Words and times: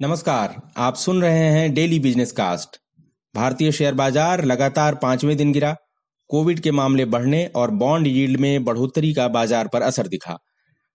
नमस्कार, 0.00 0.56
आप 0.76 0.94
सुन 0.94 1.22
रहे 1.22 1.44
हैं 1.50 1.72
डेली 1.74 1.98
बिज़नेस 1.98 2.32
कास्ट। 2.32 2.76
भारतीय 3.34 3.70
शेयर 3.72 3.94
बाज़ार 3.94 4.44
लगातार 4.44 4.94
पाँचवें 4.94 5.36
दिन 5.36 5.52
गिरा। 5.52 5.74
कोविड 6.30 6.58
के 6.60 6.70
मामले 6.70 7.04
बढ़ने 7.04 7.44
और 7.56 7.70
बॉन्ड 7.72 8.06
यील्ड 8.06 8.40
में 8.40 8.64
बढ़ोतरी 8.64 9.12
का 9.14 9.28
बाज़ार 9.28 9.68
पर 9.68 9.82
असर 9.82 10.08
दिखा। 10.08 10.36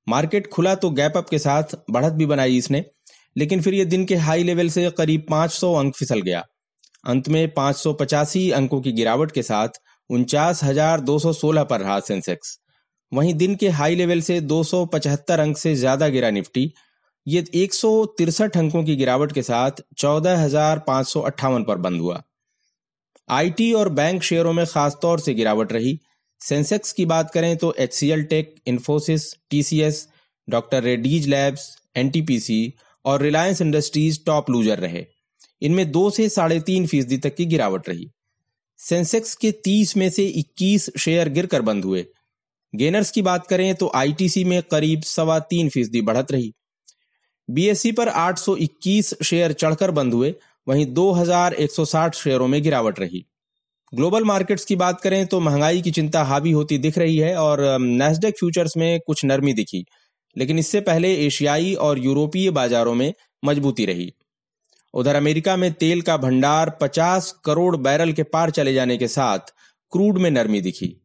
मार्केट 0.07 0.47
खुला 0.47 0.73
तो 0.75 0.89
गैप 0.89 1.17
अप 1.17 1.29
के 1.29 1.39
साथ 1.39 1.75
बढ़त 1.91 2.13
भी 2.13 2.25
बनाई 2.25 2.57
इसने, 2.57 2.83
लेकिन 3.35 3.61
फिर 3.61 3.73
ये 3.73 3.85
दिन 3.85 4.05
के 4.05 4.15
हाई 4.17 4.43
लेवल 4.43 4.69
से 4.69 4.89
करीब 4.91 5.25
500 5.31 5.73
अंक 5.73 5.95
फिसल 5.95 6.21
गया। 6.21 6.43
अंत 7.03 7.29
में 7.29 7.53
पाँच 7.53 7.75
अंकों 8.51 8.81
की 8.81 8.91
गिरावट 8.91 9.31
के 9.31 9.43
साथ 9.43 9.81
उनचास 10.09 10.63
पर 11.65 11.81
रहा 11.81 11.99
सेंसेक्स। 12.01 12.57
वहीं 13.11 13.33
दिन 13.33 13.55
के 13.55 13.69
हाई 13.71 13.95
लेवल 13.95 14.21
से 14.21 14.39
275 14.43 15.39
अंक 15.39 15.57
से 15.57 15.75
ज़्यादा 15.75 16.09
गिरा 16.09 16.29
निफ्टी 16.29 16.71
ये 17.27 17.45
एक 17.55 17.73
अंकों 18.57 18.83
की 18.83 18.95
गिरावट 18.95 19.31
के 19.31 19.41
साथ 19.41 19.71
चौदह 19.97 20.37
पर 21.63 21.77
बंद 21.77 22.01
हुआ। 22.01 22.23
आईटी 23.29 23.73
और 23.73 23.89
बैंक 23.89 24.23
शेयरों 24.23 24.53
में 24.53 24.65
खासतौर 24.65 25.19
से 25.19 25.33
गिरावट 25.33 25.73
रही। 25.73 25.99
सेंसेक्स 26.39 26.91
की 26.91 27.05
बात 27.05 27.31
करें 27.31 27.57
तो 27.57 27.73
H 27.73 27.93
C 27.93 28.09
L 28.09 28.23
tech, 28.23 28.55
Infosys, 28.67 29.35
TCS, 29.49 30.07
doctor 30.49 30.83
Reddy's 30.83 31.27
labs, 31.27 31.77
NTPC 31.95 32.73
और 33.05 33.21
रिलायंस 33.21 33.61
इंडस्ट्रीज़ 33.61 34.19
टॉप 34.25 34.49
लूजर 34.49 34.79
रहे। 34.79 35.05
इनमें 35.61 35.91
दो 35.91 36.09
से 36.09 36.29
साढ़े 36.29 36.59
तीन 36.59 36.87
फ़ीसदी 36.87 37.17
तक 37.17 37.35
की 37.35 37.45
गिरावट 37.45 37.89
रही। 37.89 38.11
सेंसेक्स 38.77 39.35
के 39.35 39.51
तीस 39.51 39.97
में 39.97 40.09
से 40.09 40.25
इक्कीस 40.25 40.89
शेयर 40.97 41.29
गिरकर 41.29 41.61
बंद 41.61 41.85
हुए। 41.85 42.05
गेनर्स 42.75 43.11
की 43.11 43.21
बात 43.21 43.47
करें 43.47 43.75
तो 43.75 43.91
आईटीसी 43.95 44.43
में 44.43 44.61
करीब 44.63 45.01
सवा 45.01 45.39
तीन 45.39 45.69
फ़ीसदी 45.69 46.01
बढ़त 46.01 46.31
रही। 46.31 46.53
बीएससी 47.49 47.91
पर 47.91 48.07
821 48.07 49.13
शेयर 49.23 49.53
चढ़कर 49.53 49.91
बंद 49.91 50.13
हुए, 50.13 50.33
वहीं 50.67 50.85
2160 50.85 52.15
शेयरों 52.15 52.47
में 52.47 52.61
गिरावट 52.63 52.99
रही। 52.99 53.25
ग्लोबल 53.93 54.23
मार्केट्स 54.23 54.65
की 54.65 54.75
बात 54.75 55.01
करें 55.01 55.25
तो 55.27 55.39
महँगाई 55.39 55.81
की 55.81 55.91
चिंता 55.91 56.23
हावी 56.23 56.51
होती 56.51 56.77
दिख 56.77 56.97
रही 56.97 57.17
है 57.17 57.35
और 57.35 57.59
नेस्डेक 57.79 58.37
फ्यूचर्स 58.39 58.77
में 58.77 58.99
कुछ 58.99 59.25
नरमी 59.25 59.53
दिखी, 59.53 59.85
लेकिन 60.35 60.59
इससे 60.59 60.81
पहले 60.81 61.13
एशियाई 61.15 61.73
और 61.73 61.99
यूरोपीय 61.99 62.49
बाजारों 62.51 62.93
में 62.95 63.13
मजबूती 63.43 63.85
रही। 63.85 64.11
उधर 64.93 65.15
अमेरिका 65.15 65.55
में 65.55 65.71
तेल 65.73 66.01
का 66.01 66.17
भंडार 66.17 66.69
50 66.81 67.31
करोड़ 67.45 67.75
बैरल 67.77 68.11
के 68.13 68.23
पार 68.23 68.51
चले 68.51 68.73
जाने 68.73 68.97
के 68.97 69.07
साथ 69.07 69.53
क्रूड 69.91 70.17
में 70.17 70.29
नरमी 70.31 70.61
दिखी। 70.61 70.95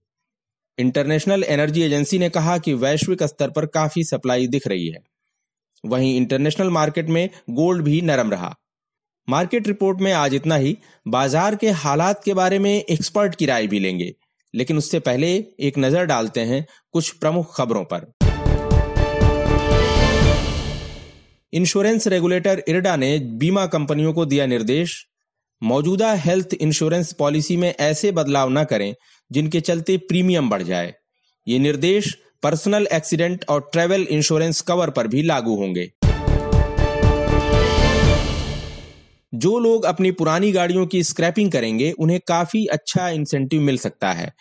इंटरनेशनल 0.79 1.45
एनर्जी 1.45 1.83
एजेंसी 1.83 2.19
ने 2.19 2.29
कहा 2.31 2.57
कि 2.59 2.75
वैश्विक 2.75 3.23
स्तर 3.23 3.51
पर 3.51 3.67
काफ़ी 3.67 4.05
सप्लाई 4.05 4.47
दिख 4.47 4.67
रही 4.67 4.89
है। 4.89 5.03
वहीं 5.85 6.17
इंटरनेशनल 6.17 6.71
मार्केट 6.71 7.09
में 7.09 7.29
गोल्ड 7.51 7.85
भी 7.85 8.01
नरम 8.01 8.31
रहा। 8.31 8.55
मार्केट 9.29 9.67
रिपोर्ट 9.67 10.01
में 10.01 10.13
आज 10.13 10.35
इतना 10.35 10.57
ही, 10.57 10.77
बाज़ार 11.09 11.57
के 11.57 11.71
हालात 11.71 12.23
के 12.25 12.35
बारे 12.35 12.59
में 12.59 12.75
एक्सपर्ट 12.75 13.35
की 13.35 13.47
राय 13.47 13.67
भी 13.67 13.79
लेंगे। 13.79 14.15
लेकिन 14.55 14.79
उससे 14.79 14.99
पहले 15.01 15.33
एक 15.61 15.79
नज़र 15.79 16.05
डालते 16.05 16.41
हैं 16.41 16.67
कुछ 16.93 17.11
प्रमुख 17.11 17.57
खबरों 17.57 17.85
पर। 17.85 18.13
इंश्योरेंस 21.53 22.07
रेगुलेटर 22.07 22.63
इरडा 22.69 22.97
ने 22.97 23.19
बीमा 23.19 23.67
कंपनियों 23.67 24.13
को 24.13 24.25
दिया 24.27 24.47
निर्देश। 24.47 25.07
मौजूदा 25.63 26.13
हेल्थ 26.15 26.55
इंश्योरेंस 26.55 27.13
पॉलिसी 27.13 27.57
में 27.57 27.75
ऐसे 27.81 28.13
बदलाव 28.13 28.51
न 28.51 28.65
करें 28.65 28.95
जिनके 29.31 29.61
चलते 29.61 29.97
प्रीमियम 29.99 30.51
बढ़ 30.51 30.63
जाए। 30.63 30.95
ये 31.47 31.59
निर्देश 31.59 32.17
पर्सनल 32.43 32.89
एक्सीडेंट 32.93 33.45
और 33.49 33.71
ट्रेवल 33.73 34.03
इंश्योरेंस 34.03 34.61
कवर 34.61 34.91
पर 34.91 35.07
भी 35.07 35.23
लागू 35.23 35.57
होंगे। 35.57 35.93
जो 39.35 39.59
लोग 39.59 39.85
अपनी 39.85 40.11
पुरानी 40.11 40.53
गाड़ियों 40.53 40.87
की 40.87 41.03
स्क्रैपिंग 41.05 41.53
करेंगे, 41.53 41.93
उन्हें 41.93 42.21
काफ़ी 42.27 42.67
अच्छा 42.67 43.09
इंसेंटिव 43.09 43.61
मिल 43.61 43.79
सकता 43.79 44.13
है। 44.13 44.33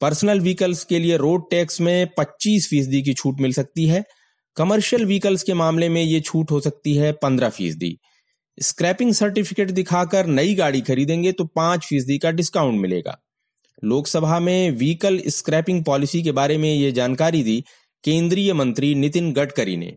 पर्सनल 0.00 0.40
व्हीकल्स 0.40 0.84
के 0.84 0.98
लिए 0.98 1.16
रोड 1.16 1.50
टैक्स 1.50 1.80
में 1.80 2.06
25 2.18 2.68
फ़ीसदी 2.68 3.02
की 3.02 3.14
छूट 3.14 3.40
मिल 3.40 3.52
सकती 3.52 3.86
है। 3.86 4.04
कमर्शियल 4.56 5.04
व्हीकल्स 5.04 5.42
के 5.42 5.54
मामले 5.54 5.88
में 5.88 6.02
ये 6.02 6.20
छूट 6.20 6.50
हो 6.50 6.60
सकती 6.60 6.94
है 6.94 7.12
15 7.12 7.48
फ़ीसदी। 7.48 7.98
स्क्रैपिंग 8.60 9.14
सर्टिफिकेट 9.14 9.70
दिखाकर 9.70 10.26
नई 10.26 10.54
गाड़ी 10.54 10.80
खरीदेंगे 10.80 11.32
तो 11.32 11.44
पाँच 11.44 11.84
फ़ीसदी 11.84 12.18
का 12.18 12.30
डिस्काउंट 12.30 12.80
मिलेगा। 12.80 13.18
लोकसभा 13.84 14.38
में 14.38 14.70
व्हीकल 14.70 15.22
स्क्रैपिंग 15.26 15.84
पॉलिसी 15.84 16.22
के 16.22 16.32
बारे 16.32 16.58
में 16.58 16.74
ये 16.74 16.92
जानकारी 16.92 17.42
दी 17.42 17.64
केंद्रीय 18.04 18.52
मंत्री 18.52 18.94
नितिन 18.94 19.32
गडकरी 19.32 19.76
ने। 19.76 19.96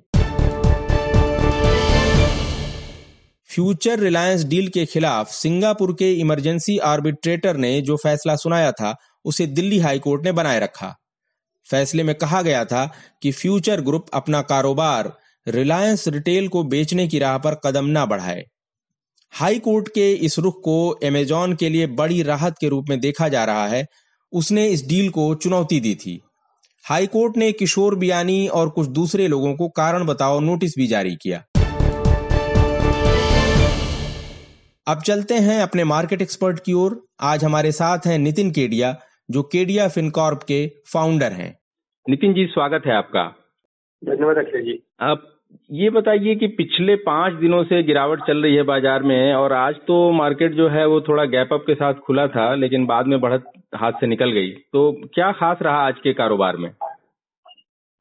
फ्यूचर 3.46 4.00
रिलायंस 4.00 4.44
डील 4.44 4.68
के 4.68 4.86
खिलाफ 4.86 5.32
सिंगापुर 5.32 5.94
के 5.94 6.14
इमरजेंसी 6.14 6.78
आर्बिट्रेटर 6.78 7.58
ने 7.58 7.82
जो 7.82 7.96
फैसला 7.96 8.36
सुनाया 8.36 8.72
था, 8.72 8.96
उसे 9.26 9.48
दिल्ली 9.48 9.80
हाईकोर्ट 9.80 10.24
ने 10.24 10.32
बनाए 10.32 10.60
रखा। 10.60 10.96
फैसले 11.70 12.04
में 12.04 12.16
कहा 12.16 12.42
गया 12.42 12.66
था 12.66 12.94
कि 13.22 13.32
फ्यूचर 13.32 13.82
ग्रुप 13.82 14.06
अपना 14.14 14.42
कारोबार 14.42 15.18
रिलायंस 15.48 16.08
रिटेल 16.08 16.48
को 16.48 16.64
बेचने 16.64 17.08
की 17.08 17.20
राह 17.20 17.38
पर 17.38 17.56
कदम 17.56 17.86
न 17.86 18.06
बढ़ाए। 18.06 18.46
हाई 19.36 19.60
कोर्ट 19.60 19.88
के 19.88 20.14
इस 20.14 20.40
रुख 20.40 20.62
को 20.64 20.90
अमेजॉन 20.90 21.54
के 21.56 21.70
लिए 21.70 21.88
बड़ी 21.88 22.24
राहत 22.24 22.56
के 22.62 22.70
रूप 22.70 22.86
में 22.90 23.00
देखा 23.00 23.28
जा 23.28 23.46
रहा 23.46 23.68
है। 23.68 23.86
उसने 24.34 24.68
इस 24.68 24.88
डील 24.88 25.10
को 25.10 25.36
चुनौती 25.36 25.80
दी 25.80 25.96
थी। 25.96 26.22
हाई 26.90 27.08
कोर्ट 27.08 27.38
ने 27.38 27.52
किशोर 27.52 27.96
बियानी 27.96 28.48
और 28.48 28.70
कुछ 28.70 28.88
दूसरे 28.88 29.28
लोगों 29.28 29.56
को 29.56 29.70
कारण 29.70 30.06
बताओ 30.06 30.40
नोटिस 30.40 30.76
भी 30.78 30.88
जारी 30.88 31.16
किया। 31.16 31.44
अब 34.88 35.02
चलते 35.02 35.34
हैं 35.34 35.62
अपने 35.62 35.84
मार्केट 35.84 36.22
एक्सपर्ट 36.22 36.60
की 36.60 36.74
ओर। 36.74 37.08
आज 37.22 37.44
हमारे 37.44 37.72
साथ 37.72 38.08
हैं 38.08 38.20
नितिन 38.20 38.52
केडिया 38.52 39.00
जो 39.32 39.44
केडिया 39.44 39.88
फिनकॉर्प 39.88 40.44
के 40.44 40.68
फाउंडर 40.94 41.32
हैं। 41.32 41.60
नितिन 42.10 42.34
जी 42.34 42.46
स्वागत 42.46 42.84
है 42.88 42.98
आपका। 42.98 43.28
धन्यवाद 44.04 44.38
अक्षय 44.38 44.62
जी। 44.62 44.84
आप 45.02 45.33
ये 45.74 45.90
बताइए 45.90 46.34
कि 46.36 46.48
पिछले 46.58 46.96
पाँच 47.04 47.34
दिनों 47.36 47.64
से 47.64 47.82
गिरावट 47.84 48.22
चल 48.28 48.42
रही 48.44 48.56
है 48.56 48.64
बाज़ार 48.64 49.04
में 49.04 49.34
और 49.34 49.54
आज 49.54 49.76
तो 49.88 49.96
मार्केट 50.14 50.54
जो 50.54 50.68
है 50.70 50.86
वो 50.88 51.00
थोड़ा 51.02 51.26
गैप 51.28 51.54
अप 51.54 51.64
के 51.68 51.74
साथ 51.76 51.94
खुला 52.06 52.28
था, 52.28 52.54
लेकिन 52.56 52.86
बाद 52.86 53.08
में 53.08 53.20
बढ़त 53.22 53.52
हाथ 53.76 54.00
से 54.00 54.08
निकल 54.08 54.32
गई। 54.32 54.50
तो 54.50 54.92
क्या 55.14 55.32
खास 55.34 55.62
रहा 55.62 55.86
आज 55.88 56.00
के 56.04 56.14
कारोबार 56.14 56.58
में? 56.58 56.70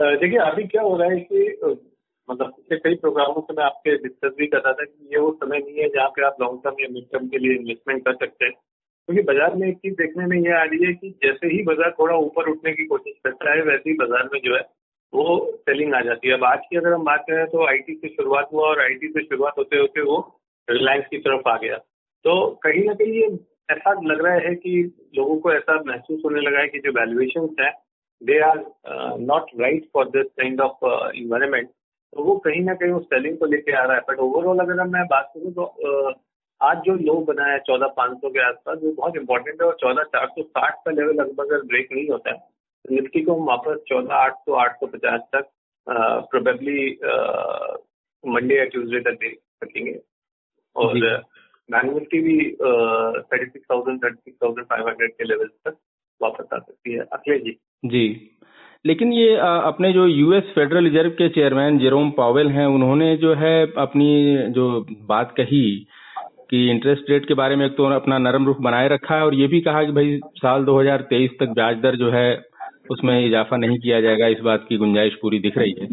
देखिए, 0.01 0.39
अभी 0.41 0.65
क्या 0.65 0.83
हो 0.83 0.97
रहा 0.97 1.09
है 1.09 1.21
कि 1.23 1.55
मतलब 2.29 2.47
पिछले 2.49 2.79
कई 2.79 2.95
प्रोग्रामों 2.97 3.41
से 3.41 3.55
मैं 3.55 3.65
आपके 3.65 3.97
डिस्कस 3.99 4.35
भी 4.39 4.47
कर 4.47 4.59
रहा 4.59 4.73
था 4.73 4.85
कि 4.85 5.09
ये 5.13 5.21
वो 5.21 5.31
समय 5.35 5.59
नहीं 5.59 5.79
है 5.79 5.89
जहाँ 5.89 6.09
पे 6.09 6.25
आप 6.27 6.37
लॉन्ग 6.41 6.61
टर्म 6.65 6.83
या 6.83 6.89
मिड 6.93 7.05
टर्म 7.13 7.27
के 7.29 7.39
लिए 7.39 7.57
इन्वेस्टमेंट 7.57 8.05
कर 8.05 8.15
सकते 8.17 8.45
हैं। 8.45 8.53
क्योंकि 8.53 9.23
बाज़ार 9.23 9.55
में 9.57 9.67
एक 9.69 9.77
चीज़ 9.77 9.95
देखने 9.95 10.27
में 10.27 10.37
ये 10.39 10.53
आ 10.55 10.63
रही 10.63 10.85
है 10.85 10.93
कि 10.95 11.11
जैसे 11.25 11.47
ही 11.47 11.63
बाज़ार 11.65 11.91
थोड़ा 11.99 12.17
ऊपर 12.19 12.51
उठने 12.51 12.73
की 12.73 12.87
कोशिश 12.87 13.15
करता 13.25 13.53
है, 13.53 13.63
वैसे 13.63 13.91
ही 13.91 13.97
बाज़ार 13.97 14.29
में 14.33 14.41
जो 14.45 14.55
है 14.57 14.63
वो 15.13 15.25
सेलिंग 15.61 15.95
आ 15.95 16.01
जाती 16.01 16.29
है। 16.29 16.35
अब 16.35 16.45
आज 16.45 16.61
की 16.71 16.77
अगर 16.77 16.93
हम 16.93 17.05
बात 17.05 17.25
करें 17.29 17.47
तो 17.47 17.67
आईटी 17.67 17.95
से 17.95 18.09
शुरुआत 18.09 18.49
हुआ 18.53 18.69
और 18.69 18.81
आईटी 18.83 19.09
से 19.09 19.23
शुरुआत 19.25 19.59
होते 19.59 19.79
होते 19.79 20.03
वो 20.03 20.19
रिलायंस 20.69 21.05
की 21.11 21.19
तरफ़ 21.19 21.49
आ 21.49 21.57
गया। 21.57 21.77
तो 22.25 22.35
कहीं 22.65 22.85
ना 22.85 22.95
कहीं 22.95 23.13
ये 23.13 23.29
ऐसा 23.71 23.93
लग 24.05 24.25
रहा 24.25 24.35
है 24.47 24.55
कि 24.55 24.73
लोगों 25.17 25.37
को 25.37 25.53
ऐसा 25.53 25.83
महसूस 25.87 26.23
होने 26.25 26.41
लगा 26.41 26.61
है 26.61 26.69
कि 26.69 26.79
जो 26.79 26.93
वैल्यूएशन 26.93 27.49
है 27.61 27.71
they 28.21 28.39
are 28.41 28.65
not 29.21 29.51
right 29.61 29.89
for 29.95 30.09
this 30.09 30.27
kind 30.41 30.61
of 30.61 30.85
environment 31.17 31.69
तो 31.69 32.25
वो 32.25 32.37
कहीं 32.39 32.63
ना 32.65 32.75
कहीं 32.75 32.93
उस 32.93 33.05
सेलिंग 33.05 33.39
को 33.39 33.47
लेके 33.47 33.73
आ 33.73 33.85
रहा 33.85 33.97
है। 33.97 34.03
बट 34.09 34.19
ओवरऑल 34.19 34.59
अगर 34.59 34.85
मैं 34.87 35.05
बात 35.07 35.33
करूँ 35.35 35.53
तो 35.53 35.65
uh, 35.87 36.15
आज 36.61 36.83
जो 36.87 36.95
लो 36.97 37.15
बना 37.29 37.45
है 37.45 37.59
चौदह 37.59 37.87
पाँच 37.97 38.17
सौ 38.19 38.31
के 38.31 38.41
आसपास 38.47 38.79
वो 38.83 38.93
बहुत 38.93 39.17
इंपॉर्टेंट 39.17 39.63
है 39.63 39.69
और 39.69 39.77
चौदह 39.81 40.03
चार 40.17 40.27
सौ 40.27 40.43
साठ 40.43 40.75
का 40.85 40.91
लेवल 40.91 41.15
लगभग 41.15 41.47
अगर 41.47 41.63
ब्रेक 41.67 41.89
नहीं 41.93 42.09
होता 42.09 42.31
है 42.31 42.52
निफ्टी 42.93 43.23
को 43.23 43.35
हम 43.35 43.47
वापस 43.47 43.79
चौदह 43.89 44.15
आठ 44.15 44.35
सौ 44.37 44.55
आठ 44.63 44.77
सौ 44.77 44.87
पचास 44.87 45.21
तक 45.35 45.51
प्रोबेबली 46.31 46.81
मंडे 48.25 48.59
या 48.59 48.65
ट्यूजडे 48.65 49.01
तक 49.01 49.19
देख 49.21 49.39
सकेंगे। 49.65 49.99
और 50.77 50.99
बैंक 51.69 51.93
निफ्टी 51.95 52.21
भी 52.21 52.37
thirty 52.51 53.45
six 53.45 53.65
thousand 53.71 54.05
thirty 54.05 54.17
six 54.17 54.37
thousand 54.43 54.67
five 54.67 54.89
hundred 54.89 55.11
के 55.11 55.25
लेवल 55.25 55.47
तक 55.67 55.77
वापस 56.21 56.47
आ 56.55 56.59
सकती 56.59 56.93
है। 56.93 57.07
अखिलेश 57.13 57.43
जी। 57.43 57.59
जी। 57.85 58.29
लेकिन 58.85 59.13
ये 59.13 59.35
अपने 59.37 59.93
जो 59.93 60.07
यूएस 60.07 60.45
फेडरल 60.55 60.85
रिज़र्व 60.85 61.11
के 61.11 61.29
चेयरमैन 61.29 61.79
जेरोम 61.79 62.11
पावेल 62.11 62.49
हैं 62.49 62.67
उन्होंने 62.67 63.17
जो 63.17 63.35
है 63.35 63.55
अपनी 63.79 64.09
जो 64.53 64.65
बात 65.09 65.35
कही 65.37 65.65
कि 66.51 66.71
इंटरेस्ट 66.71 67.11
रेट 67.11 67.27
के 67.29 67.35
बारे 67.35 67.57
में 67.57 67.65
एक 67.67 67.77
तो 67.77 67.85
अपना 67.91 68.19
नरम 68.19 68.47
रुख 68.47 68.59
बनाए 68.61 68.89
रखा 68.89 69.15
है 69.15 69.25
और 69.25 69.35
ये 69.35 69.47
भी 69.47 69.61
कहा 69.61 69.83
कि 69.85 69.93
भाई 69.93 70.19
साल 70.37 70.65
2023 70.65 71.37
तक 71.41 71.53
ब्याज 71.55 71.77
दर 71.77 71.97
जो 71.97 72.11
है 72.11 72.27
उसमें 72.91 73.27
इजाफा 73.27 73.57
नहीं 73.57 73.79
किया 73.79 74.01
जाएगा, 74.01 74.27
इस 74.29 74.41
बात 74.41 74.67
की 74.69 74.77
गुंजाइश 74.77 75.15
पूरी 75.23 75.39
दिख 75.41 75.59
रही 75.59 75.75
है। 75.81 75.87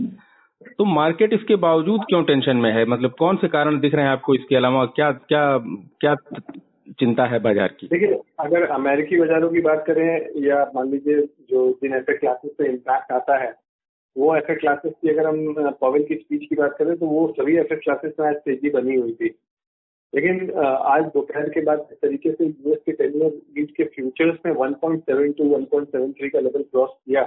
तो 0.78 0.86
मार्केट 0.86 1.34
इसके 1.34 1.56
बावजूद 1.58 2.02
क्यों 2.10 2.24
टेंशन 2.24 2.58
में 2.58 2.72
है? 2.72 2.86
मतलब 2.86 3.16
कौन 3.20 3.38
से 3.38 3.48
कारण 3.50 3.80
दिख 3.80 3.96
रहे 3.96 4.06
हैं 4.06 4.12
आपको 4.12 4.36
इसके 4.36 4.56
अलावा? 4.56 4.86
क्या 4.88 5.12
क्या 5.12 5.46
क्या 6.02 6.16
चिंता 7.00 7.26
है 7.26 7.40
बाज़ार 7.40 7.76
की? 7.80 7.88
देखिए, 7.88 8.20
अगर 8.40 8.64
अमेरिकी 8.72 9.20
बाजारों 9.20 9.50
की 9.50 9.62
बात 9.62 9.84
करें 9.88 10.44
या 10.44 10.64
मान 10.76 10.92
लीजिए 10.92 11.22
जो 11.50 11.70
जिन 11.74 11.94
ऐसे 11.96 12.18
क्लासेस 12.18 12.52
पे 12.58 12.68
इम्पैक्ट 12.68 13.12
आता 13.12 13.38
है, 13.44 13.54
वो 14.16 14.36
एसेट 14.36 14.60
क्लासेस 14.60 14.94
की 14.94 15.10
अगर 15.10 15.28
हम 15.28 15.70
पॉवेल 15.82 16.04
की 16.04 16.16
स्पीच 16.16 16.46
की 16.50 16.56
बात 16.56 16.76
करें 16.80 16.96
तो 16.96 17.06
वो 17.06 17.28
सभी 17.40 17.58
एसेट 17.58 17.84
क्लासेस 17.84 18.14
में 18.20 18.28
आज 18.28 18.36
तेज़ी 18.46 18.70
बनी 18.72 18.96
हुई 18.96 19.12
थी। 19.12 19.30
लेकिन 20.14 20.52
आज 20.54 21.04
दोपहर 21.14 21.50
के 21.50 21.62
बाद 21.62 21.88
इस 21.92 21.98
तरीके 22.02 22.32
से 22.32 22.46
यूएस 22.46 22.78
के 22.86 22.92
टेन 22.92 23.22
ईयर 23.24 23.66
के 23.78 23.84
फ्यूचर्स 23.86 24.38
में 24.46 24.54
1.7 24.54 25.34
टू 25.38 25.50
1.73 25.50 26.30
का 26.30 26.40
लेवल 26.40 26.64
क्रॉस 26.64 26.90
किया, 26.90 27.24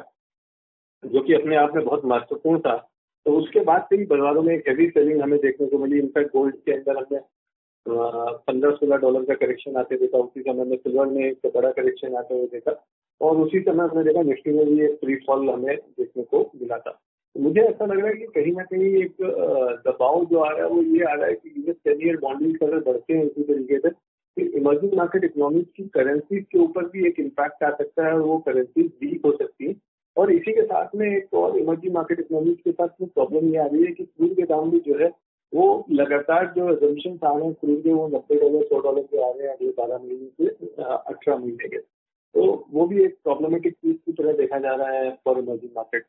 जो 1.05 1.21
कि 1.21 1.35
अपने 1.35 1.57
आप 1.57 1.75
में 1.75 1.85
बहुत 1.85 2.05
महत्वपूर्ण 2.05 2.61
था। 2.61 2.77
तो 3.27 3.33
उसके 3.39 3.61
बाद 3.65 3.83
से 3.83 3.97
ही 3.97 4.05
बाजारों 4.07 4.43
में 4.43 4.55
एक 4.55 4.69
हैवी 4.69 4.89
सेलिंग 4.91 5.21
हमें 5.23 5.39
देखने 5.41 5.67
को 5.67 5.79
मिली। 5.79 5.99
इनफैक्ट 5.99 6.33
गोल्ड 6.33 6.55
के 6.57 6.73
अंदर 6.73 6.97
हमने 6.97 7.21
पंद्रह 7.87 8.71
सोलह 8.71 8.97
डॉलर 8.97 9.25
का 9.25 9.35
करेक्शन 9.37 9.77
आते 9.77 9.97
देखा। 9.97 10.19
उसी 10.19 10.43
समय 10.43 10.65
में 10.65 10.77
सिल्वर 10.77 11.07
में 11.07 11.25
एक 11.25 11.51
बड़ा 11.57 11.71
करेक्शन 11.71 12.17
आते 12.17 12.35
हुए 12.35 12.47
देखा। 12.53 12.73
और 13.21 13.37
उसी 13.37 13.61
समय 13.61 13.89
हमने 13.89 14.05
देखा 14.05 14.23
निफ्टी 14.23 14.53
में 14.53 14.65
भी 14.67 14.85
एक 14.85 14.99
फ्री 15.01 15.15
फॉल 15.27 15.49
हमें 15.51 15.77
देखने 15.77 16.23
को 16.25 16.41
मिला 16.61 16.79
था। 16.79 16.99
मुझे 17.37 17.61
ऐसा 17.61 17.85
लग 17.85 17.99
रहा 17.99 18.09
है 18.09 18.15
कि 18.15 18.27
कहीं 18.35 18.53
ना 18.55 18.63
कहीं 18.63 18.89
एक 19.03 19.23
दबाव 19.87 20.25
जो 20.25 20.39
आ 20.39 20.49
रहा 20.51 20.65
है 20.65 20.69
वो 20.71 20.83
ये 20.83 21.05
आ 21.05 21.13
रहा 21.13 21.27
है 21.27 21.35
कि 21.35 21.53
यूएस 21.57 21.77
टेन 21.85 22.07
ईयर 22.07 22.17
बॉन्डिंग 22.23 22.57
अगर 22.63 22.79
बढ़ते 22.91 23.15
हैं 23.15 23.25
इसी 23.25 23.43
तरीके 23.43 23.79
से 23.79 23.91
कि 23.91 24.45
इमर्जिंग 24.59 24.95
मार्केट 24.99 25.25
इकोनॉमिक्स 25.25 25.71
की 25.77 25.85
करेंसीज 25.95 26.45
के 26.53 26.59
ऊपर 26.59 26.87
भी 26.89 27.07
एक 27.09 27.21
इम्पैक्ट 27.21 27.65
आ 27.65 27.71
सकता 27.71 28.07
है 28.07 28.13
और 28.13 28.21
वो 28.21 28.39
करेंसीज 28.47 28.91
वीक 29.03 29.27
हो 29.27 29.33
सकती 29.37 29.67
है। 29.67 29.75
और 30.17 30.33
इसी 30.33 30.53
के 30.53 30.63
साथ 30.63 30.95
में 30.97 31.07
एक 31.09 31.35
और 31.35 31.59
इमर्जिंग 31.59 31.95
मार्केट 31.95 32.21
इकोनॉमिक्स 32.21 32.63
के 32.65 32.73
साथ 32.73 32.89
प्रॉब्लम 33.03 33.49
ये 33.53 33.59
आ 33.59 33.67
रही 33.67 33.85
है 33.85 33.93
कि 33.93 34.05
क्रूड 34.05 34.35
के 34.37 34.43
दाम 34.43 34.71
भी 34.71 34.81
जो 34.87 34.99
है 34.99 35.11
वो 35.53 35.65
लगातार 35.91 36.53
जो 36.57 36.71
एजम्पन 36.73 37.27
आ 37.27 37.33
रहे 37.37 37.45
हैं 37.45 37.55
क्रूड 37.55 37.83
के 37.83 37.93
वो 37.93 38.07
नब्बे 38.09 38.41
डॉलर 38.41 38.63
सौ 38.67 38.81
डॉलर 38.81 39.03
के 39.03 39.23
आ 39.23 39.31
रहे 39.31 39.47
हैं 39.47 39.55
अगले 39.55 39.71
बारह 39.79 39.99
महीने 39.99 40.47
से 40.47 40.49
अठारह 40.83 41.37
महीने 41.37 41.69
के। 41.69 41.79
तो 41.79 42.43
वो 42.73 42.87
भी 42.87 43.03
एक 43.05 43.17
प्रॉब्लमेटिक 43.25 43.73
चीज़ 43.75 43.97
की 43.97 44.13
तरह 44.13 44.33
देखा 44.33 44.59
जा 44.59 44.75
रहा 44.75 44.89
है 44.91 45.11
फॉर 45.25 45.39
इमर्जिंग 45.39 45.71
मार्केट 45.77 46.01